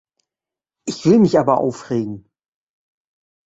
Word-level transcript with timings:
Ich 0.85 1.05
will 1.05 1.19
mich 1.19 1.37
aber 1.37 1.59
aufregen! 1.59 2.27